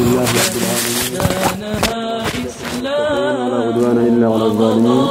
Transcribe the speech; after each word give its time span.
لله 0.00 0.28
رب 0.40 0.56
العالمين 0.60 1.12
ولا 3.40 3.58
عدوان 3.66 3.98
إلا 4.10 4.26
على 4.34 4.46
الظالمين 4.50 5.02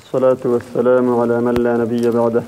الصلاة 0.00 0.42
والسلام 0.52 1.06
على 1.20 1.36
من 1.46 1.54
لا 1.64 1.72
نبي 1.82 2.04
بعده 2.18 2.44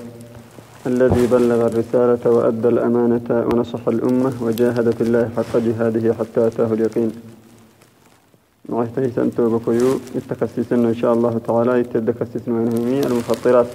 الذي 0.86 1.24
بلغ 1.34 1.60
الرسالة 1.70 2.24
وأدى 2.36 2.68
الأمانة 2.74 3.28
ونصح 3.48 3.82
الأمة 3.94 4.32
وجاهد 4.44 4.86
في 4.96 5.02
الله 5.06 5.24
حق 5.36 5.52
جهاده 5.66 6.04
حتى 6.18 6.40
أتاه 6.46 6.70
اليقين. 6.76 7.10
معيته 8.68 9.04
سنتو 9.16 9.44
بكيو 9.54 9.90
اتكسسن 10.18 10.80
إن 10.92 10.96
شاء 11.00 11.12
الله 11.16 11.34
تعالى 11.48 11.72
يتدكسسن 11.80 12.52
ونهمي 12.52 13.00
المفطرات. 13.10 13.70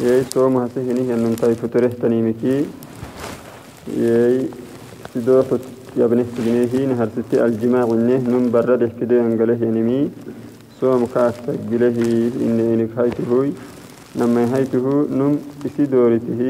يي 0.00 0.24
سوم 0.32 0.56
هسهني 0.56 1.14
أن 1.14 1.20
ننتهي 1.24 1.54
فتره 1.54 1.92
تنيمكي 2.02 2.56
يي 4.04 4.48
سدوحت 5.14 5.62
يبنه 5.96 6.26
تجنيه 6.36 6.86
نهر 6.90 7.08
ستي 7.16 7.44
الجماع 7.44 7.84
إنه 7.84 8.18
نم 8.32 8.44
برد 8.54 8.82
احتدي 8.82 9.20
أنقله 9.20 9.58
ينمي 9.68 10.10
سوم 10.80 11.06
كاتك 11.14 11.58
قله 11.70 11.98
إن 12.46 12.58
إنك 12.72 12.90
هايتهوي 12.98 13.50
نما 14.20 14.42
هايته 14.54 14.84
نم 15.18 15.32
إسي 15.66 15.84
دورته 15.92 16.40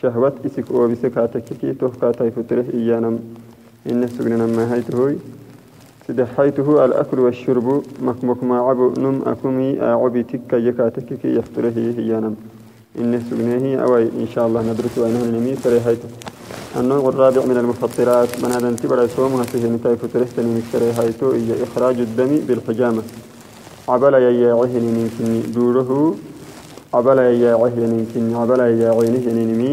شهوت 0.00 0.34
إسك 0.46 0.66
أو 0.70 0.88
بسكاتك 0.88 1.44
كي 1.60 1.72
توفكاتي 1.80 2.30
فتره 2.30 2.64
إيانم 2.74 3.16
إن 3.90 4.00
سجن 4.14 4.32
نما 4.42 4.72
هايتهوي 4.72 5.16
سدحيته 6.08 6.84
الأكل 6.84 7.18
والشرب 7.20 7.82
مكمك 8.02 8.40
ما 8.44 8.58
عبو 8.66 8.88
نم 9.04 9.16
أكمي 9.26 9.82
أعبي 9.82 10.22
تكا 10.22 10.56
يكاتك 10.56 11.08
كي 11.22 11.28
يفتره 11.38 11.72
هيانم 11.98 12.34
إن 13.00 13.12
سجنه 13.30 13.64
أوي 13.84 14.02
إن 14.02 14.26
شاء 14.34 14.46
الله 14.46 14.60
ندرس 14.72 14.98
وأنه 14.98 15.22
نمي 15.36 15.54
فريحيته 15.62 16.08
النوع 16.76 17.08
الرابع 17.08 17.44
من 17.44 17.56
المفطرات 17.56 18.28
من 18.42 18.50
هذا 18.52 18.68
انتبر 18.68 19.06
سومها 19.06 19.42
فيه 19.42 19.66
نتاي 19.66 19.96
فترهتني 19.96 20.50
مكتريهايتو 20.58 21.32
إيا 21.32 21.54
إخراج 21.62 21.96
الدم 22.00 22.32
بالحجامة. 22.48 23.02
عبلا 23.88 24.18
يياعهن 24.18 24.84
منكني 24.96 25.40
دوره 25.54 26.14
عبلا 26.94 27.30
يياعهن 27.30 27.82
منكني 27.96 28.34
عبلا 28.34 28.66
يياعينه 28.68 29.26
نمي 29.38 29.72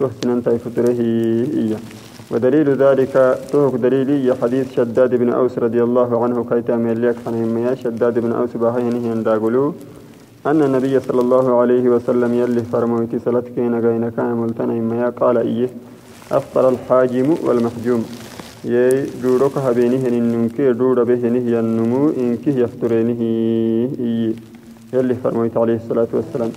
تحسن 0.00 0.30
انتاي 0.30 0.58
فتره 0.58 1.00
إيا 1.60 1.78
ودليل 2.30 2.68
ذلك 2.84 3.14
توك 3.52 3.74
دليلي 3.74 4.26
يا 4.26 4.34
حديث 4.42 4.66
شداد 4.76 5.14
بن 5.14 5.28
أوس 5.32 5.58
رضي 5.58 5.82
الله 5.82 6.24
عنه 6.24 6.38
كيتا 6.50 6.76
مليك 6.76 7.16
حنهم 7.26 7.58
يا 7.58 7.74
شداد 7.74 8.18
بن 8.18 8.32
أوس 8.32 8.52
باهينه 8.62 9.02
ينداغلو 9.12 9.74
أن 10.46 10.62
النبي 10.62 11.00
صلى 11.00 11.20
الله 11.20 11.60
عليه 11.60 11.84
وسلم 11.94 12.34
يلي 12.34 12.62
فرموتي 12.72 13.18
سلتكين 13.24 13.74
غين 13.84 14.04
كامل 14.16 14.50
ما 14.90 15.08
قال 15.20 15.36
إيه؟ 15.38 15.68
أفطر 16.32 16.68
الحاجم 16.68 17.28
والمحجوم. 17.42 18.04
يي 18.64 19.06
دورك 19.22 19.58
هبينه 19.58 20.02
إنك 20.18 20.60
دور 20.60 21.04
بهنه 21.04 21.44
ينمو 21.56 22.10
إنك 22.20 22.46
يفطرينه 22.46 23.20
إيه 23.20 24.32
يلي 24.92 25.14
فرموت 25.14 25.56
عليه 25.56 25.76
الصلاة 25.82 26.08
والسلام. 26.12 26.50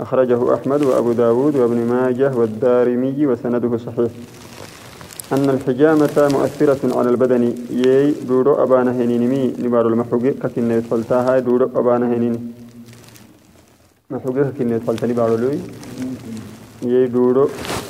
أخرجه 0.00 0.54
أحمد 0.54 0.82
وأبو 0.82 1.12
داود 1.12 1.56
وابن 1.56 1.78
ماجه 1.92 2.32
والدارمي 2.36 3.26
وسنده 3.26 3.76
صحيح. 3.86 4.12
أن 5.32 5.50
الحجامة 5.50 6.16
مؤثرة 6.32 6.98
على 6.98 7.10
البدن. 7.10 7.42
يي 7.70 8.14
دورو 8.28 8.62
أبانا 8.62 8.92
هنينمي 8.92 9.52
نبار 9.62 9.88
المحوق 9.88 10.26
ككن 10.42 10.70
يدخلتها 10.70 11.38
دورو 11.38 11.70
أبانا 11.76 12.06
هنين 12.14 12.52
محوق 14.10 14.36
ككن 14.38 14.70
يدخلتني 14.72 15.12
بارو 15.12 15.36
لوي. 15.36 15.58
يي 16.82 17.06
دورو. 17.06 17.48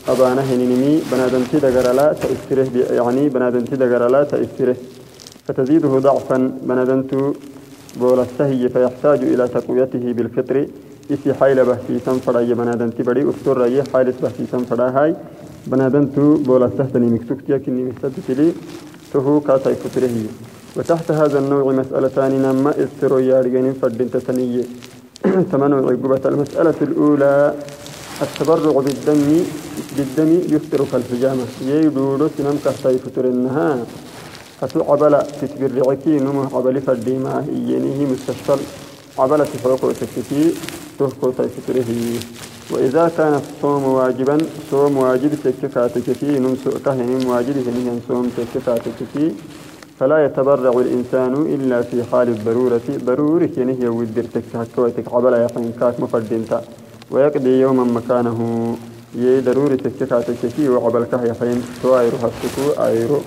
أبانا 0.08 0.42
هنينمي 0.50 1.02
بنادنتي 1.12 1.56
دقرلا 1.58 2.12
تأثره 2.12 2.69
يعني 2.98 3.28
بنادنتي 3.28 3.77
دقرلا 3.77 4.24
تأثره 4.24 4.77
فتزيده 5.46 5.98
ضعفا. 5.98 6.38
بنادنتو 6.69 7.33
بولستهي 8.00 8.68
فيحتاج 8.68 9.20
إلى 9.33 9.48
تقويته 9.48 10.12
بالفطر. 10.12 10.67
إسي 11.12 11.34
حيل 11.34 11.64
بحثي 11.64 11.98
سنفر 12.06 12.39
أي 12.39 12.55
بنادنتي 12.55 13.02
بدي 13.02 13.23
أفتر 13.30 13.64
أي 13.64 13.83
حالس 13.83 14.17
بحثي 14.23 14.45
سنفر 14.52 14.83
هاي 14.83 15.14
بنادنتو 15.67 16.36
بولستهتني 16.36 17.07
مكتوكتيا 17.07 17.57
كني 17.58 17.83
مستدتلي. 17.89 18.52
تهو 19.12 19.40
كاتاي 19.40 19.74
فتره 19.74 20.17
وتحت 20.77 21.11
هذا 21.11 21.39
النوع 21.39 21.72
مسألتان 21.72 22.33
نما 22.42 22.70
استرو 22.84 23.18
يارجين 23.18 23.72
فردين 23.72 24.11
تتنية 24.11 24.64
ثمن 25.52 25.72
عقبة 25.72 26.24
المسألة 26.28 26.74
الأولى. 26.83 27.55
التبرع 28.23 28.81
بالدم 28.86 29.45
بالدم 29.97 30.31
يفتر 30.55 30.81
كالحجامة 30.92 31.47
يدورو 31.67 32.29
سنم 32.39 32.57
كهتاي 32.64 32.98
فتر 32.98 33.25
النها 33.25 33.69
فتو 34.61 34.81
عبلا 34.92 35.20
تتبرعكي 35.41 36.14
نمو 36.27 36.42
عبل 36.57 36.81
فرديما 36.86 37.35
إينيه 37.48 38.01
مستشفل. 38.13 38.61
عبلا 39.19 39.45
تفوق 39.45 39.85
وتكتي. 39.85 40.42
تهكو 40.98 41.31
تاي 41.31 41.48
فتره 41.48 41.91
وإذا 42.70 43.05
كان 43.17 43.35
الصوم 43.42 43.85
واجبا 43.85 44.39
صوم 44.70 44.97
واجب 44.97 45.33
تكفاتكتي 45.45 46.39
نمسو 46.39 46.70
كهن 46.85 47.11
واجب 47.27 47.57
هنيا 47.69 47.95
صوم 48.08 48.31
تكفاتكتي 48.37 49.27
فلا 49.98 50.25
يتبرع 50.25 50.73
الإنسان 50.85 51.33
إلا 51.55 51.83
في 51.83 52.05
حال 52.13 52.29
الضرورة. 52.29 52.87
ضرورة 53.05 53.51
ينهي 53.57 53.89
ودر 53.89 54.25
تكهكوتك 54.35 55.07
عبلا 55.14 55.45
يحن 55.45 55.73
كاك 55.81 56.01
مفردينتا. 56.01 56.61
ويقضي 57.10 57.60
يوما 57.60 57.84
مكانه. 57.84 58.38
يي 59.14 59.40
ضروري 59.40 59.76
تكفاتكتي 59.76 60.68
وعبل 60.68 61.04
كهيا 61.04 61.32
فين 61.32 61.62
توائر 61.82 62.12
هفتكو 62.14 62.82
أيرو 62.84 63.18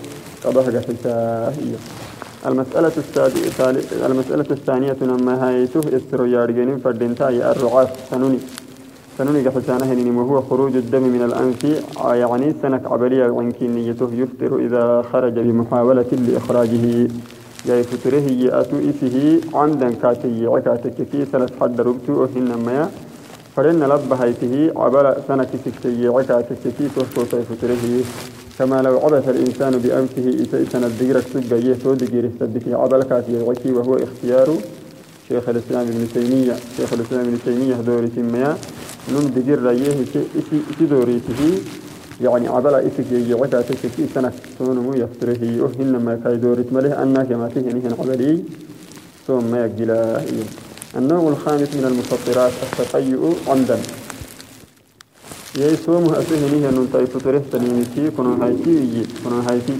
قضاها 0.45 0.79
قفلتاهية 0.79 1.79
المسألة 2.45 2.87
الثالثة 2.87 3.69
المسألة 4.05 4.45
الثانية 4.51 4.97
لما 5.01 5.33
هايته 5.43 5.97
استرو 5.97 6.25
يارجين 6.25 6.77
فردينتا 6.77 7.29
الرعاف 7.29 7.89
سنوني. 8.11 8.39
سنوني 9.17 9.47
قحسانه 9.47 10.19
وهو 10.19 10.41
خروج 10.41 10.75
الدم 10.75 11.03
من 11.03 11.21
الأنف. 11.29 11.61
يعني 12.21 12.53
سنك 12.61 12.91
عبلية 12.91 13.23
عنكي 13.39 13.67
نيته 13.67 14.09
يفطر 14.13 14.51
إذا 14.65 15.01
خرج 15.11 15.33
بمحاولة 15.33 16.11
لإخراجه. 16.27 17.07
جاي 17.67 17.83
فتره 17.83 18.27
يأتو 18.45 18.77
إسه 18.89 19.15
عمدا 19.53 19.89
كاتي 20.01 20.47
عكاتك 20.47 20.97
في 21.11 21.25
سنة 21.31 21.49
حد 21.61 21.81
ربتو 21.81 22.23
أهن 22.23 22.49
ما 23.57 23.63
فرن 23.63 23.83
لبهيته 23.83 24.71
عبل 24.75 25.15
سنك 25.27 25.49
سكتي 25.65 26.07
عكاتك 26.07 26.57
في 26.77 26.87
تحكو 26.95 27.25
فتره 27.25 28.03
كما 28.59 28.81
لو 28.81 28.99
عبث 28.99 29.29
الإنسان 29.29 29.71
بأنفه 29.77 30.27
إذا 30.43 30.65
سنة 30.71 30.87
دقيرك 30.87 31.23
سبقيه 31.33 31.73
تودقير 31.83 32.27
استدك 32.27 32.67
عبل 32.67 33.03
كاتي 33.03 33.43
عكي 33.49 33.71
وهو 33.71 33.95
اختيار 33.95 34.47
شيخ 35.29 35.49
الإسلام 35.49 35.87
ابن 35.87 36.07
تيمية. 36.13 36.55
شيخ 36.77 36.93
الإسلام 36.93 37.21
ابن 37.21 37.37
تيمية 37.45 37.75
دوري 37.75 38.07
تيمية 38.07 38.57
نم 39.13 39.25
دجر 39.35 39.59
رأيه 39.61 39.91
إسي 40.03 40.59
إسي 40.71 40.85
دوريته 40.85 41.41
يعني 42.21 42.47
عبلا 42.47 42.87
إسك 42.87 43.11
يجي 43.11 43.33
عتا 43.33 43.61
تكفي 43.61 44.03
سنة 44.15 44.31
سونمو 44.59 44.93
يفتره. 44.93 45.43
أهن 45.65 45.91
ما 46.05 46.19
كاي 46.23 46.37
دوريت 46.37 46.73
مله 46.73 47.03
أنا 47.03 47.23
كما 47.23 47.49
تهني 47.55 47.81
هن 47.85 47.93
عبلي 47.99 48.43
ثم 49.27 49.43
ما 49.51 49.65
يجلا 49.65 50.21
النوع 50.97 51.29
الخامس 51.31 51.69
من 51.75 51.85
المفطرات 51.91 52.51
التقيؤ 52.63 53.33
عمدا. 53.47 53.79
يسوم 55.57 56.05
أسهني 56.13 56.65
هن 56.65 56.87
طيب 56.93 57.07
فتره 57.07 57.41
تنيمتي 57.51 58.09
كنون 58.17 58.41
هايتي 58.41 59.05
كنون 59.23 59.41
هايتي 59.49 59.77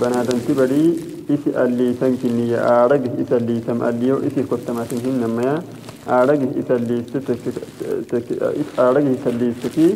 بنادم 0.00 0.38
تبدي 0.48 0.94
إسي 1.30 1.50
اللي 1.64 1.94
تنكني 2.00 2.58
أعرق 2.58 3.02
إسي 3.20 3.36
اللي 3.36 3.60
تم 3.60 3.82
اللي 3.82 4.26
إسي 4.26 4.42
كتماتهم 4.50 5.14
نما 5.22 5.62
أعرق 6.08 6.40
إسي 6.60 6.72
اللي 6.76 6.98
أعرق 8.78 9.04
إسي 9.14 9.28
اللي 9.32 9.52
سكي 9.62 9.88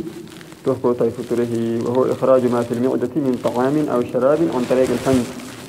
تحكو 0.66 0.92
طيف 0.92 1.16
تره 1.30 1.54
وهو 1.86 2.02
إخراج 2.12 2.42
ما 2.52 2.62
في 2.62 2.72
المعدة 2.74 3.14
من 3.16 3.34
طعام 3.44 3.76
أو 3.92 4.02
شراب 4.12 4.38
عن 4.54 4.62
طريق 4.70 4.88
الفم 4.96 5.18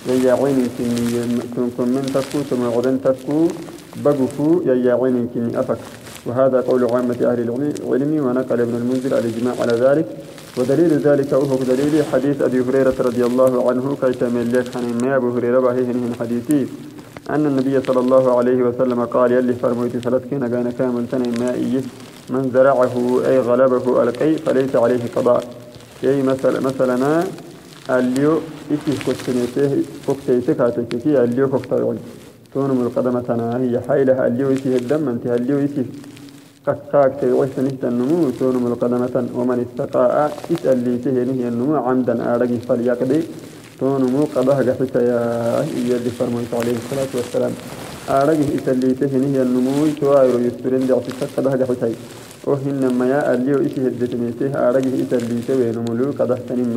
يجاعين 0.09 0.67
كني 0.77 1.41
كن 1.77 1.87
من 1.95 2.05
تفكو 2.13 2.39
ثم 2.49 2.63
عدن 2.77 3.01
تفكو 3.01 3.47
بقفو 4.05 4.61
يجاعين 4.65 5.29
كني 5.33 5.59
أفك. 5.59 5.77
وهذا 6.25 6.61
قول 6.61 6.83
عامة 6.83 7.19
أهل 7.21 7.39
العلم 7.39 8.25
ونقل 8.25 8.61
ابن 8.61 8.75
المنذر 8.75 9.17
الإجماع 9.17 9.53
على 9.59 9.73
ذلك. 9.73 10.07
ودليل 10.57 10.93
ذلك 10.99 11.31
وهو 11.31 11.55
دليل 11.55 12.05
حديث 12.13 12.41
أبي 12.41 12.59
هريرة 12.61 12.93
رضي 12.99 13.25
الله 13.25 13.69
عنه 13.69 13.97
كي 14.01 14.13
تملك 14.13 14.77
عن 14.77 14.97
ما 15.01 15.15
أبو 15.15 15.29
هريرة 15.29 15.59
باهيه 15.59 15.93
حديثي. 16.19 16.67
أن 17.29 17.45
النبي 17.45 17.81
صلى 17.81 17.99
الله 17.99 18.37
عليه 18.37 18.63
وسلم 18.63 19.05
قال 19.05 19.31
يلي 19.31 19.53
فرموتي 19.53 19.99
فلتكين 19.99 20.47
كان 20.47 20.71
كامل 20.79 21.05
سنة 21.11 21.29
مائي. 21.39 21.81
من 22.29 22.51
زرعه 22.53 23.21
أي 23.27 23.39
غلبه 23.39 24.03
ألقي 24.03 24.35
فليس 24.35 24.75
عليه 24.75 25.03
قضاء. 25.15 25.43
أي 26.03 26.21
مثلا 26.21 26.59
مثلا 26.59 27.23
أليو 27.89 28.39
إسيه 28.71 28.97
كتنيته 29.07 29.83
كتيتك 30.07 30.61
هاتكتي 30.61 31.23
أليو 31.23 31.47
كتايون 31.47 31.97
تونم 32.53 32.79
القدمة 32.81 33.29
هي 33.61 33.75
حيلها 33.87 34.27
اليو 34.27 34.53
إسيه 34.53 34.75
الدم 34.77 35.09
أنت 35.09 35.25
اليو 35.27 35.57
إسيه 35.65 35.85
كاكتي 36.65 37.31
ويسنه 37.31 37.81
النمو. 37.83 38.29
تونم 38.39 38.67
القدمة 38.67 39.15
ومن 39.37 39.57
استقاء 39.65 40.13
اسأل 40.53 40.77
لي 40.85 40.97
تهنه 40.97 41.39
النمو. 41.51 41.75
عمدا 41.75 42.15
آرقي 42.35 42.57
فليقضي. 42.67 43.19
تونم 43.79 44.15
قضاه 44.35 44.59
قحك 44.67 44.95
يا 44.95 45.21
يلي 45.89 46.11
فرميت 46.19 46.51
عليه 46.59 46.75
الصلاة 46.81 47.11
والسلام. 47.17 47.53
آرقي 48.09 48.45
اسأل 48.57 48.77
لي 48.83 48.91
تهنه 49.01 49.35
النمو. 49.45 49.87
توائر 50.01 50.39
يسترين 50.47 50.87
دعسي 50.87 51.11
قضاه 51.37 51.55
قحك 51.61 51.95
وهن 52.47 52.81
ما 52.99 53.05
يا 53.13 53.33
اللي 53.33 53.53
إيش 53.63 53.75
هدت 53.79 54.13
ميته 54.21 54.51
آرقي 54.67 54.91
اسأل 55.03 55.23
لي 55.29 55.37
توين 55.47 55.77
ملو 55.89 56.11
قضاه 56.19 56.39
تنم 56.49 56.75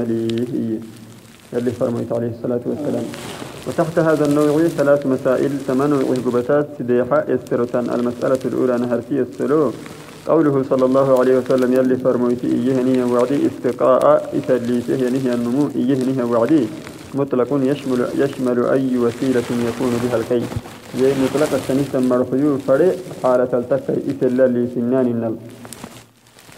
يلي 1.53 1.71
فرميت 1.71 2.13
عليه 2.13 2.31
الصلاة 2.39 2.61
والسلام. 2.67 3.05
وتحت 3.67 3.99
هذا 3.99 4.25
النوع 4.27 4.69
ثلاث 4.69 5.07
مسائل 5.07 5.51
ثمان 5.67 5.93
وهجبتات 5.93 6.67
سديحة 6.79 7.19
استرتان 7.35 7.91
المسألة 7.91 8.39
الأولى 8.45 8.79
نهرتي 8.79 9.21
السلو 9.21 9.73
قوله 10.27 10.65
صلى 10.71 10.85
الله 10.85 11.21
عليه 11.21 11.39
وسلم 11.39 11.73
يلي 11.73 11.97
فرمويتي 11.97 12.47
إيهني 12.47 13.03
وعدي 13.13 13.47
استقاء 13.47 14.03
إتليته 14.39 14.95
ينهي 15.07 15.35
النمو 15.35 15.69
إيهني 15.77 16.23
وعدي. 16.23 16.67
مطلق 17.15 17.51
يشمل 17.63 18.01
يشمل 18.19 18.59
أي 18.65 18.99
وسيلة 18.99 19.49
يكون 19.69 19.93
بها 20.03 20.17
الكي. 20.17 20.43
يي 21.01 21.13
مطلق 21.25 21.51
السنيس 21.55 21.95
مرحيو 21.95 22.59
فري 22.67 22.91
حالة 23.23 23.53
التكي 23.61 23.97
إتلا 24.11 24.47
لسنان 24.55 25.07
النل. 25.15 25.35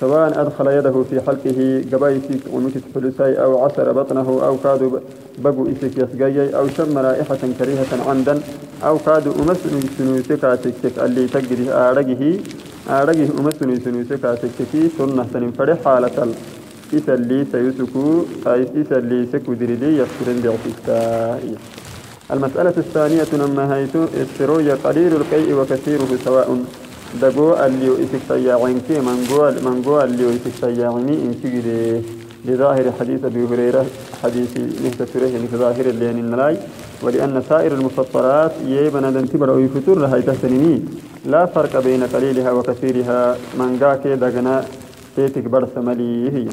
سواء 0.00 0.40
أدخل 0.40 0.66
يده 0.66 1.04
في 1.10 1.20
حلقه 1.26 1.84
قبايتك 1.92 2.42
ونتت 2.52 2.82
حلساي 2.94 3.42
أو 3.44 3.64
عسر 3.64 3.92
بطنه 3.92 4.28
أو 4.46 4.56
كاد 4.64 5.02
بقو 5.38 5.66
إسك 5.72 5.94
يسقاي 5.98 6.56
أو 6.58 6.68
شم 6.68 6.98
رائحة 6.98 7.42
كريهة 7.58 7.92
عمدا 8.08 8.40
أو 8.84 8.98
كاد 8.98 9.26
أمسن 9.26 9.80
سنوسكا 9.98 10.54
تكتك 10.54 10.98
اللي 10.98 11.26
تجري 11.26 11.72
آرقه. 11.72 12.38
آرقه 12.90 13.28
أمسن 13.40 13.80
سنوسكا 13.84 14.34
تكتكي 14.34 14.82
سنة 14.98 15.26
سنفر 15.32 15.68
حالة 15.84 16.18
إسلي 16.94 17.44
سيسكو 17.52 18.04
إسلي 18.46 19.26
سكو 19.32 19.52
دريدي 19.60 19.98
يفترن 19.98 20.38
بعتكتائي 20.44 21.54
المسألة 22.34 22.74
الثانية 22.84 23.30
نما 23.40 23.64
هيتو 23.74 24.04
السروية 24.22 24.74
قليل 24.84 25.12
القيء 25.20 25.54
وكثيره 25.58 26.10
سواء. 26.24 26.48
دقو 27.22 27.55
اللي 27.66 27.87
يسك 28.02 28.22
سياعينك 28.28 28.88
منقو 28.90 29.50
منقو 29.66 30.00
اللي 30.00 30.25
يسك 30.34 30.55
سياعيني 30.60 31.14
إنك 31.25 31.43
لظاهر 32.44 32.93
حديث 33.00 33.25
أبي 33.25 33.43
هريرة 33.50 33.87
حديث 34.22 34.52
نهت 34.84 35.00
سره 35.12 35.34
في 35.50 35.56
ظاهر 35.56 35.87
اللين 35.94 36.19
النلاي 36.19 36.56
ولأن 37.02 37.43
سائر 37.49 37.72
المفطرات 37.72 38.52
يبنى 38.66 39.10
دنتبر 39.12 39.50
أو 39.50 39.58
يفتر 39.58 39.99
لها 39.99 40.20
تهتنمي 40.20 40.84
لا 41.26 41.46
فرق 41.46 41.75
بين 41.87 42.02
قليلها 42.14 42.50
وكثيرها 42.52 43.37
من 43.58 43.78
قاك 43.82 44.06
دقنا 44.06 44.64
تيتك 45.16 45.44
برس 45.52 45.75
مليه 45.76 46.49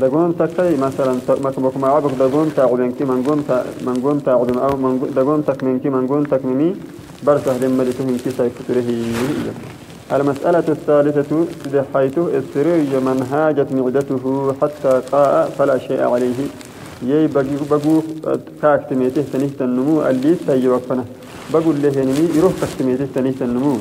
دقون 0.00 0.36
تكي 0.38 0.76
مثلا 0.76 1.12
مكمك 1.44 1.76
ما 1.76 1.88
عبك 1.88 2.12
دقون 2.22 2.48
تعودنك 2.56 3.02
من 3.02 3.22
قوم 3.26 3.40
من 3.86 3.94
قوم 4.04 4.18
تعودن 4.18 4.58
أو 4.58 4.76
من 4.76 4.92
دقون 5.16 5.44
تكمنك 5.44 5.86
من 5.86 6.06
قوم 6.10 6.24
تكمني 6.24 6.70
برسه 7.26 7.58
لملتهم 7.58 8.16
كيسا 8.24 8.50
كتره 8.56 8.88
المسألة 10.12 10.68
الثالثة 10.68 11.30
حيث 11.94 12.18
السري 12.18 12.92
من 13.06 13.18
هاجت 13.32 13.72
معدته 13.72 14.54
حتى 14.62 15.02
قاء 15.12 15.50
فلا 15.58 15.78
شيء 15.78 16.02
عليه. 16.02 16.40
يي 17.02 17.26
بقو 17.26 17.64
بقو 17.70 18.02
كاك 18.62 18.86
تميته 18.90 19.24
تنهت 19.32 19.62
النمو 19.62 20.02
اللي 20.10 20.34
تيوفنا 20.46 21.04
بقول 21.52 21.76
له 21.82 21.94
نمي 22.08 22.28
يروح 22.36 22.52
كاك 22.60 22.72
تميته 22.78 23.06
تنهت 23.14 23.42
النمو. 23.42 23.76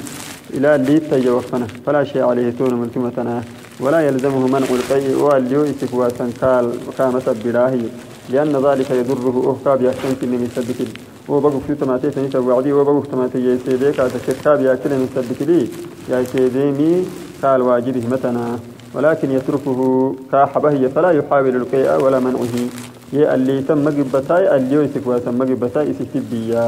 إلى 0.54 0.76
اللي 0.76 1.00
تيوفنا 1.00 1.68
فلا 1.86 2.04
شيء 2.04 2.24
عليه 2.24 2.54
تون 2.60 2.74
ملتمتنا 2.74 3.44
ولا 3.80 4.00
يلزمه 4.08 4.48
منع 4.48 4.70
القيء 4.80 5.16
واللي 5.16 5.70
يسك 5.70 5.94
وسنكال 5.94 6.66
وكامة 6.88 7.36
براهي 7.46 7.86
لأن 8.30 8.54
ذلك 8.66 8.92
يضره 8.92 9.36
أهكاب 9.50 9.82
يحسن 9.82 10.16
كل 10.22 10.28
من 10.28 10.50
سبك 11.32 11.38
وبقوا 11.38 11.60
في 11.68 11.76
تماتي 11.76 12.12
سنيت 12.12 12.36
وعدي 12.36 12.74
وبقوا 12.74 13.04
تماتي 13.12 13.38
يسيدي 13.38 13.92
كاد 13.92 14.12
كتاب 14.28 14.62
يأكل 14.62 14.90
من 14.90 15.08
يا 16.10 16.24
سيديمي 16.24 17.06
قال 17.44 17.62
واجبه 17.62 18.04
متنا 18.12 18.60
ولكن 18.94 19.32
يتركه 19.32 20.16
كاحبه 20.32 20.88
فلا 20.88 21.12
يحاول 21.12 21.56
القيء 21.56 22.04
ولا 22.04 22.20
منعه. 22.20 22.56
يا 23.14 23.36
اللي 23.36 23.62
تم 23.62 23.78
مجبتاي 23.86 24.56
اللي 24.56 24.76
يسك 24.76 25.08
وتم 25.08 25.38
مجبتاي 25.38 25.86
يسكبيا 25.90 26.66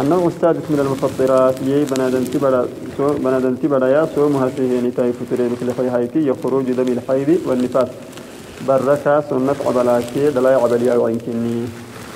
النوع 0.00 0.26
السادس 0.26 0.64
من 0.70 0.80
المفطرات 0.84 1.56
يي 1.68 1.84
بنادن 1.84 2.24
تبرا 2.32 2.62
سو 2.96 3.06
بنادن 3.24 3.54
تبرا 3.62 3.86
يا 3.86 4.02
سو 4.14 4.28
مهسيه 4.28 4.80
نتاي 4.86 5.12
فتري 5.18 5.48
بكل 5.48 5.88
هايكي 5.94 6.28
يخرج 6.30 6.66
دم 6.78 6.88
الحيض 6.96 7.30
والنفاس. 7.46 7.88
بركة 8.68 9.20
سنة 9.30 9.58
عبلاكي 9.66 10.30
دلاي 10.36 10.54
عبلي 10.54 10.94
أو 10.94 11.08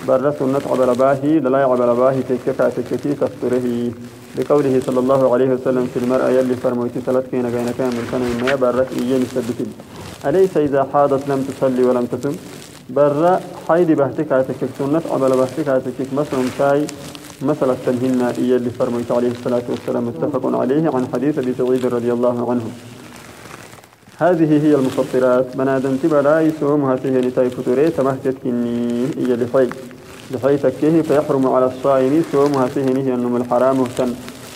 برة 0.09 0.35
سنة 0.39 0.61
عبل 0.71 0.95
باهي 0.95 1.39
دلاي 1.41 1.63
عبل 1.63 1.97
باهي 1.97 2.23
تككا 2.23 2.69
تككي 2.69 3.15
تستره 3.15 3.91
بقوله 4.37 4.81
صلى 4.87 5.01
الله 5.01 5.35
عليه 5.35 5.49
وسلم 5.55 5.89
في 5.95 5.99
المرأة 6.03 6.29
يلي 6.31 6.55
فرموتي 6.55 7.01
ثلاث 7.01 7.25
كينا 7.31 7.51
كان 7.51 7.75
كامل 7.79 8.05
سنة 8.13 8.45
ما 8.45 8.55
برة 8.55 8.87
إيان 9.01 9.23
سبتل 9.35 9.71
أليس 10.27 10.57
إذا 10.57 10.87
حاضت 10.93 11.29
لم 11.29 11.41
تصلي 11.49 11.85
ولم 11.85 12.07
تصم؟ 12.07 12.37
برة 12.91 13.41
حيد 13.69 13.91
بهتك 13.91 14.31
تكك 14.49 14.71
سنة 14.79 15.03
عبل 15.13 15.31
بهتك 15.37 15.69
تكك 15.87 16.11
مثلا 16.21 16.45
شاي 16.59 16.87
مثل 17.43 17.71
التنهن 17.71 18.35
يلي 18.39 18.71
فرموتي 18.71 19.15
عليه 19.15 19.31
الصلاة 19.31 19.63
والسلام 19.69 20.07
متفق 20.07 20.59
عليه 20.61 20.91
عن 20.95 21.07
حديث 21.13 21.39
أبي 21.39 21.53
سعيد 21.59 21.87
رضي 21.87 22.13
الله 22.13 22.51
عنه. 22.51 22.67
هذه 24.21 24.65
هي 24.65 24.75
المفطرات. 24.75 25.47
بنادم 25.57 25.97
تبراي 26.03 26.53
سوم 26.61 26.85
هاته 26.85 27.11
نتاي 27.11 27.51
فتوري 27.51 27.91
تمهتت 27.91 28.37
كني 28.45 29.07
إيا 29.19 29.37
لحي 29.37 29.69
لحي 30.31 30.57
تكيه 30.57 31.03
فيحرم 31.03 31.47
على 31.47 31.67
الصائم 31.67 32.23
سوم 32.33 32.53
هاته 32.53 32.85
نهي 32.85 33.15
النم 33.15 33.37
الحرام 33.37 33.85
تن 33.99 34.11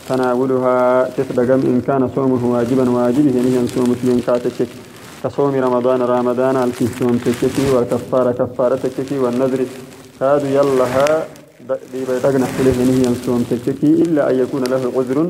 تناولها 0.08 1.08
تفدقم 1.16 1.60
إن 1.70 1.80
كان 1.86 2.10
صومه 2.14 2.42
واجبا 2.52 2.90
واجبه 2.90 3.34
نهي 3.46 3.66
صوم 3.74 3.96
سلين 4.02 4.20
كاتشك. 4.26 4.68
كصوم 5.24 5.54
رمضان 5.54 6.02
رمضان 6.02 6.56
الكي 6.56 6.86
صوم 6.98 7.16
تككي 7.24 7.70
والكفارة 7.74 8.32
كفارة 8.32 8.76
تككي 8.76 9.18
والنذر. 9.18 9.60
هذا 10.20 10.48
يلها 10.58 11.26
بيدقنا 11.92 12.46
حليه 12.46 12.78
نهي 12.88 13.14
صوم 13.26 13.44
تككي 13.50 13.92
إلا 14.04 14.30
أن 14.30 14.34
يكون 14.42 14.62
له 14.72 14.82
عذر 14.96 15.28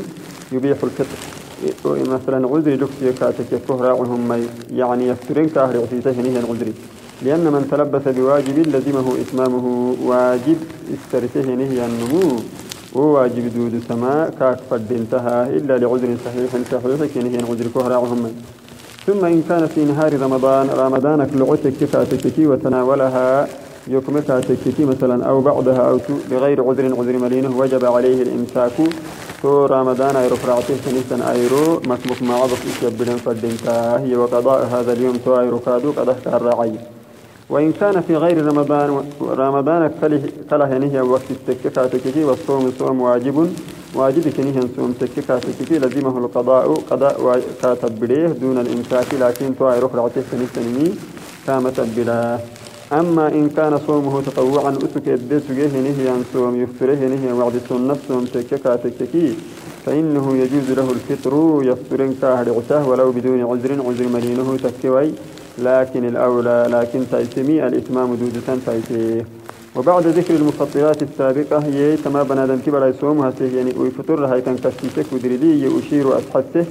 يبيح 0.53 0.79
الفطر. 0.83 1.44
مثلا 1.87 2.49
عذري 2.49 2.77
لكسي 2.77 3.13
كاتك 3.21 3.51
كهراعهم 3.69 4.47
يعني 4.73 5.09
يفترين 5.09 5.49
كاهر 5.49 5.77
عسيته 5.83 6.23
نهي 6.23 6.39
عذري 6.39 6.75
لأن 7.23 7.45
من 7.55 7.69
تلبس 7.71 8.05
بواجب 8.17 8.59
لزمه 8.59 9.07
إتمامه 9.23 9.67
واجب 10.09 10.59
استرته 10.95 11.47
نهي 11.61 11.87
النمو 11.87 12.37
وواجب 12.95 13.45
دود 13.55 13.83
سماء 13.89 14.31
كاك 14.41 14.59
فد 14.71 14.93
انتهى 14.93 15.39
إلا 15.57 15.75
لعذر 15.79 16.11
صحيح 16.25 16.51
صحيح 16.73 17.17
نهي 17.17 17.39
عذري 17.51 17.69
كهراعهم 17.75 18.23
ثم 19.07 19.25
إن 19.25 19.43
كان 19.49 19.67
في 19.67 19.85
نهار 19.85 20.13
رمضان 20.21 20.67
رمضان 20.85 21.21
كلعتك 21.31 21.79
كاتك 21.93 22.37
وتناولها 22.39 23.49
يكمك 23.89 24.27
تكتي 24.49 24.85
مثلا 24.85 25.25
أو 25.25 25.41
بعدها 25.41 25.83
أو 25.91 26.01
بغير 26.31 26.59
عذر 26.69 26.85
عذر 26.99 27.19
ملينه 27.19 27.59
وجب 27.59 27.85
عليه 27.85 28.23
الإمساك. 28.23 28.73
تو 29.45 29.67
رمضان 29.67 30.17
أيرو 30.17 30.37
فرعته 30.37 30.77
سنسن 30.85 31.23
أيرو 31.23 31.65
مسموك 31.91 32.23
ما 32.23 32.35
عضف 32.35 32.61
إشبلن 32.71 33.17
فردنتا 33.25 33.77
هي 34.05 34.17
وقضاء 34.17 34.61
هذا 34.75 34.93
اليوم 34.93 35.17
تو 35.25 35.41
أيرو 35.41 35.59
كادو 35.59 35.93
قضاء 35.93 36.19
كالرعي. 36.25 36.73
وإن 37.51 37.73
كان 37.81 38.01
في 38.01 38.17
غير 38.17 38.47
رمضان 38.47 38.89
رمضان 39.21 39.91
كله 40.51 40.79
نهي 40.79 41.01
وقت 41.01 41.29
التككة 41.31 41.87
تككي 41.87 42.25
والصوم 42.25 42.73
صوم 42.79 43.01
واجب 43.01 43.37
واجب 43.95 44.25
كنيه 44.37 44.61
صوم 44.77 44.93
تككة 45.01 45.39
تككي 45.39 45.79
لزمه 45.79 46.19
القضاء 46.19 46.75
قضاء 46.91 47.41
كاتب 47.63 48.05
دون 48.41 48.59
الإمساك 48.59 49.09
لكن 49.21 49.47
تو 49.59 49.73
أيرو 49.73 49.89
فرعته 49.89 50.23
سنسن 50.31 50.95
كامت 51.47 51.81
بلا. 51.97 52.39
أما 53.01 53.29
إن 53.29 53.49
كان 53.57 53.79
صومه 53.87 54.23
تطوعا 54.23 54.71
أسك 54.71 55.07
الدسجه 55.09 55.73
نهي 55.87 56.09
عن 56.15 56.23
صوم 56.33 56.63
يفطره 56.63 57.01
نهي 57.13 57.33
وعد 57.33 57.55
السنة 57.55 57.97
صوم 58.09 58.25
تككا 58.25 58.77
تككي 58.77 59.35
فإنه 59.87 60.37
يجوز 60.43 60.69
له 60.79 60.89
الفطر 60.97 61.35
يفطر 61.71 62.01
كاهر 62.21 62.47
عتاه 62.57 62.89
ولو 62.89 63.09
بدون 63.17 63.41
عذر 63.51 63.73
عذر 63.87 64.07
مدينه 64.09 64.57
تكوي. 64.65 65.11
لكن 65.59 66.05
الأولى 66.09 66.67
لكن 66.71 67.05
تأتمي 67.13 67.67
الإتمام 67.67 68.15
دود 68.15 68.43
تأتي 68.67 69.25
وبعد 69.77 70.07
ذكر 70.07 70.35
المفطرات 70.35 71.03
السابقة 71.03 71.59
هي 71.59 71.97
تما 71.97 72.23
بنادم 72.23 72.59
كبر 72.67 72.89
يصومها 72.89 73.33
يعني 73.55 73.73
ويفطر 73.79 74.27
هاي 74.27 74.41
كان 74.41 74.57
كشتيك 74.57 75.07
ودريدي 75.13 75.67
يشير 75.67 76.19
أسحته 76.19 76.65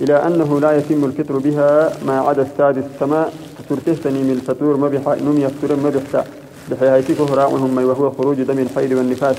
إلى 0.00 0.26
أنه 0.26 0.60
لا 0.60 0.76
يتم 0.78 1.04
الفطر 1.04 1.38
بها 1.38 1.92
ما 2.06 2.20
عدا 2.20 2.42
السادس 2.42 2.84
السماء 2.94 3.32
ترتهتني 3.72 4.22
من 4.22 4.30
الفطور 4.30 4.76
ما 4.76 4.88
بح 4.88 5.04
نم 5.26 5.36
يفطر 5.40 5.76
ما 5.84 5.90
بحتا. 5.90 6.24
بحياتك 6.70 7.20
هراعهم 7.20 7.78
وهو 7.88 8.10
خروج 8.10 8.42
دم 8.42 8.58
الحيض 8.58 8.92
والنفاس. 8.92 9.36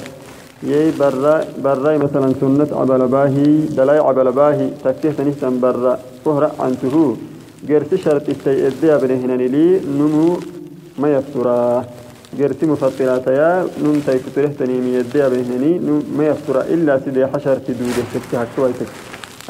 يي 0.63 0.91
برا 0.99 1.45
برا 1.63 1.97
مثلا 1.97 2.33
سنة 2.41 2.67
عبل 2.79 3.07
باهي 3.07 3.47
دلاي 3.77 3.99
عبل 3.99 4.31
باهي 4.31 4.69
تكيه 4.83 5.11
تنهتم 5.17 5.59
برا. 5.59 5.93
كهرة 6.25 6.51
عنته 6.59 6.95
قرت 7.69 7.95
شرط 7.95 8.25
السيئة 8.47 8.97
بنهنا 8.97 9.35
لي 9.53 9.79
نمو 9.97 10.37
ما 10.99 11.07
يفترى 11.15 11.85
قرت 12.39 12.61
مفطرات 12.63 13.27
يا 13.27 13.67
نم 13.83 13.97
تيفتره 14.07 14.51
تنيمي 14.59 14.93
يدي 14.97 15.21
بنهني 15.31 15.71
ما 16.17 16.23
يفترى 16.31 16.61
إلا 16.73 16.93
سيدي 17.05 17.27
حشر 17.27 17.57
تدوده 17.65 18.03
تكتها 18.13 18.47
كويتك. 18.55 18.91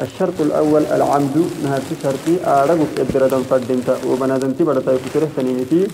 الشرط 0.00 0.40
الأول 0.40 0.82
العمد. 0.90 1.36
نهار 1.64 1.82
شرطي. 2.02 2.34
أعرقك 2.46 2.92
إدرة 2.98 3.34
فردنتا 3.50 3.94
وبنادنتي 4.10 4.64
بدأت 4.64 4.88
يفتره 4.88 5.28
تنيمتي 5.36 5.86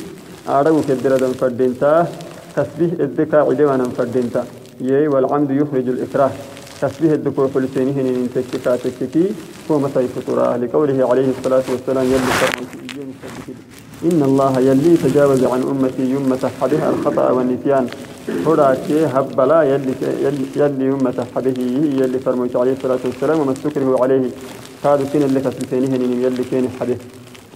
أعرقك 0.49 0.91
إدرة 0.91 1.33
فردنتا 1.41 2.09
تسبيح 2.57 2.93
الذكاء 3.01 3.51
عدوانا 3.51 3.85
فردنتا 3.99 4.45
يي 4.81 5.09
والعمد 5.09 5.51
يخرج 5.51 5.89
الإكراه. 5.89 6.31
تسبيح 6.81 7.13
الدكو 7.13 7.49
فلسينه 7.49 7.93
من 7.93 8.29
تككا 8.35 8.77
تككي 8.77 9.27
هو 9.71 9.79
متى 9.79 10.09
فتراه 10.09 10.57
لقوله 10.57 10.99
عليه 11.11 11.29
الصلاة 11.39 11.67
والسلام 11.73 12.07
يلي 12.15 12.33
إن 14.09 14.23
الله 14.23 14.53
يلي 14.61 14.97
تجاوز 14.97 15.45
عن 15.45 15.63
أمتي 15.73 16.05
يمة 16.15 16.51
حده 16.61 16.91
الخطأ 16.91 17.31
والنسيان. 17.31 17.87
هراك 18.47 18.91
هبلا 18.91 19.63
يلي 19.63 19.95
يلي 20.57 20.85
يمة 20.85 21.27
حده 21.35 21.63
يلي 22.01 22.19
فرموت 22.19 22.57
عليه 22.57 22.73
الصلاة 22.73 22.99
والسلام 23.05 23.41
وما 23.41 23.53
استكره 23.53 24.03
عليه. 24.03 24.31
قالوا 24.85 25.07
كين 25.13 25.23
اللي 25.23 25.41
كسلسينه 25.41 25.95
يلي 26.25 26.45
كين 26.51 26.69
حده 26.81 26.97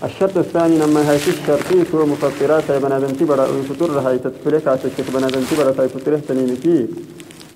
الشرط 0.04 0.36
الثاني 0.36 0.78
لما 0.78 1.10
هاي 1.10 1.16
الشرطي 1.16 1.84
هو 1.94 2.06
مفطرات 2.06 2.70
بنادم 2.82 3.12
تبرا 3.20 3.46
ويفطر 3.46 3.98
هاي 3.98 4.20
على 4.66 4.78
الشيخ 4.84 5.06
بنادم 5.14 5.42
تبرا 5.50 5.74
هاي 5.78 5.88
فتره 5.88 6.20
تنينكي 6.28 6.86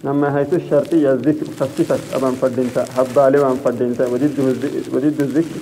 لما 0.04 0.36
هاي 0.36 0.46
الشرطية 0.52 1.12
الذكر 1.12 1.46
خصيصك 1.60 2.00
أبان 2.14 2.34
فردينتا 2.40 2.84
هبا 2.96 3.30
لوان 3.36 3.56
فردينتا 3.64 4.06
وضده 4.06 4.42
وضد 4.94 5.20
الذكر 5.20 5.58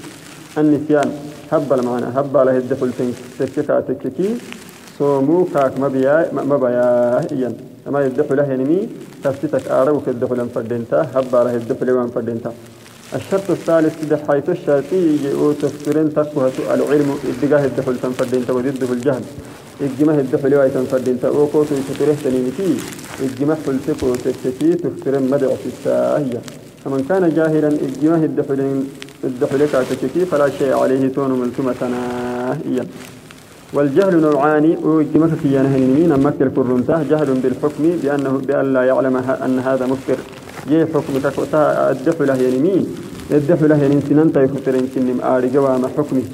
النسيان. 0.58 1.10
هبا 1.52 1.74
المعنى. 1.80 2.06
هبا 2.16 2.38
له 2.38 2.56
الدخل 2.56 2.90
تككا 3.38 3.80
تككي 3.80 4.30
صومو 4.98 5.44
كاك 5.54 5.72
مبيا 5.78 6.30
مبيا 6.32 6.86
إيان 7.32 7.54
ما 7.92 8.00
يدخل 8.06 8.36
له 8.36 8.52
ينمي 8.52 8.88
خصيصك 9.24 9.64
آروك 9.70 10.08
الدخل 10.08 10.48
فردينتا 10.54 11.00
هبا 11.14 11.40
الدخل 11.56 11.86
لوان 11.86 12.08
فردينتا. 12.14 12.52
الشرط 13.14 13.50
الثالث 13.50 13.94
كده 14.02 14.16
حيث 14.28 14.48
الشرطي 14.56 15.02
وتفكرين 15.42 16.14
تقوى 16.14 16.50
العلم 16.74 17.08
اتجاه 17.30 17.64
الدخل 17.70 17.94
تنفردين 18.02 18.42
وضده 18.48 18.92
الجهل. 18.92 19.24
الجمه 19.80 20.18
الدخل 20.24 20.54
واي 20.54 20.70
تنفردين 20.70 21.18
وقوت 21.24 21.66
تكره 21.88 22.16
تنيمتي 22.24 22.76
الجمه 23.20 23.54
فلسف 23.54 24.04
وتكتكي 24.04 24.74
تفكرين 24.74 25.30
مدع 25.30 25.48
في 25.48 25.66
الساهية 25.66 26.40
فمن 26.84 27.04
كان 27.08 27.34
جاهلا 27.34 27.68
الجمه 27.68 28.24
الدخل 28.24 28.84
الدخل 29.24 29.66
كاتككي 29.72 30.26
فلا 30.26 30.48
شيء 30.58 30.72
عليه 30.72 31.08
تون 31.08 31.30
ملتمة 31.40 31.80
ناهيا 31.80 32.86
والجهل 33.74 34.20
نوعان 34.20 34.76
وجمه 34.82 35.32
في 35.42 35.48
ينهنين 35.56 36.12
مكر 36.26 36.48
كرنته 36.56 37.02
جهل 37.10 37.28
بالحكم 37.42 37.84
بأنه 38.02 38.34
بأن 38.46 38.72
لا 38.74 38.82
يعلم 38.90 39.16
أن 39.16 39.58
هذا 39.58 39.86
مفكر 39.86 40.18
جي 40.68 40.86
حكم 40.86 41.14
تكوتا 41.24 41.90
الدفع 41.90 42.24
له 42.24 42.36
ينمي. 42.46 42.86
الدفع 43.30 43.66
له 43.66 43.78
ينمي 43.84 44.00
سنن 44.08 44.32
تيفترين 44.32 44.86
كنم 44.94 45.18
آري 45.32 45.48
جوام 45.54 45.82
حكمي. 45.96 46.24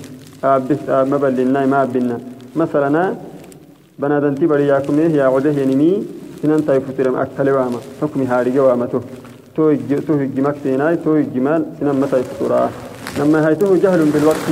أبس 0.45 0.81
ما 1.11 1.17
بلنا 1.23 1.67
ما 1.67 1.85
بلنا 1.85 2.17
مثلا 2.57 3.15
بنادن 3.99 4.35
تبري 4.35 4.67
ياكم 4.67 5.01
يا 5.01 5.25
عده 5.25 5.51
ينمي 5.51 5.93
سنن 6.43 6.61
تيفترين 6.67 7.15
أكل 7.23 7.49
واما 7.57 7.79
حكمي 8.03 8.25
هاري 8.27 8.51
جوام 8.51 8.85
تو. 8.85 9.01
تو 9.57 9.75
تو 10.07 10.15
جمك 10.37 10.57
سيناي 10.63 10.97
تو 11.05 11.21
جمال 11.35 11.63
سنن 11.81 11.97
متى 12.01 12.17
يفترا 12.23 12.71
لما 13.19 13.49
هيته 13.49 13.77
جهل 13.83 14.01
بالوقت 14.15 14.47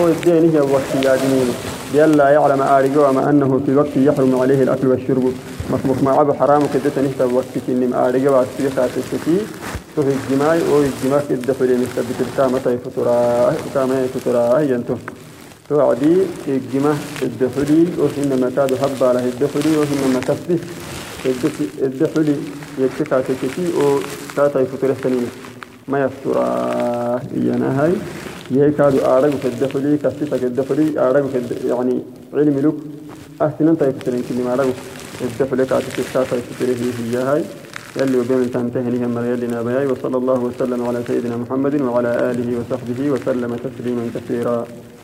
والدين 0.00 0.44
هي 0.52 0.58
الوقت 0.58 0.90
يا 1.04 1.16
جميل 1.22 1.50
بألا 1.94 2.28
يعلم 2.30 2.62
آري 2.62 2.88
جوام 2.88 3.18
أنه 3.18 3.60
في 3.66 3.70
الوقت 3.70 3.96
يحرم 3.96 4.40
عليه 4.40 4.62
الأكل 4.62 4.86
والشرب. 4.88 5.32
مخمخ 5.70 6.02
ما 6.02 6.10
عبو 6.10 6.32
حرام 6.32 6.62
كده 6.74 6.90
تنهتا 6.96 7.24
وقت 7.24 7.54
كنم 7.66 7.94
آرقا 7.94 8.30
واسفيقا 8.30 8.86
تشكي 8.86 9.38
تهي 9.96 10.12
الجماع 10.18 10.52
أو 10.54 10.82
الجماع 10.82 11.20
كده 11.30 11.52
فلي 11.52 11.74
مثبت 11.74 12.18
الكامة 12.20 12.58
فترا 12.84 13.52
كامة 13.74 14.06
فترا 14.14 14.60
ينتو 14.60 14.94
توعدي 15.68 16.16
الجماع 16.48 16.94
الدخلي 17.22 17.86
وإنما 17.98 18.50
كاد 18.56 18.74
حب 18.74 19.04
على 19.04 19.18
الدخلي 19.18 19.76
وإنما 19.76 20.20
كسبه 20.28 20.58
الدخلي 21.82 22.36
يكفيكا 22.78 23.20
تشكي 23.20 23.66
أو 23.80 23.98
كاتا 24.36 24.64
فترا 24.64 24.94
سنين 25.02 25.28
ما 25.88 26.04
يفترا 26.04 26.46
إيانا 27.36 27.92
كادو 28.50 28.98
آرقو 28.98 29.36
في 29.42 29.48
الدخلي 29.48 29.96
كسبتك 29.96 30.42
الدخلي 30.44 30.86
آرقو 30.98 31.28
في 31.28 31.38
يعني 31.68 31.96
علم 32.34 32.56
لك 32.64 32.78
أحسن 33.42 33.68
أنت 33.68 33.82
يفترين 33.82 34.22
كل 34.28 34.38
ما 34.44 34.52
آرقو 34.54 34.72
الدفلك 35.22 35.72
عتكتاتا 35.72 36.36
يفتره 36.36 36.80
هي 36.98 37.16
هاي 37.16 37.42
يلي 37.96 38.18
وبين 38.18 38.50
تنتهي 38.50 39.04
هم 39.04 39.18
يلي 39.30 39.46
نابياي 39.46 39.86
وصلى 39.86 40.16
الله 40.16 40.40
وسلم 40.48 40.80
على 40.88 41.00
سيدنا 41.06 41.36
محمد 41.36 41.74
وعلى 41.80 42.10
آله 42.30 42.48
وصحبه 42.58 43.00
وسلم 43.10 43.56
تسليما 43.64 44.04
كثيرا. 44.14 44.66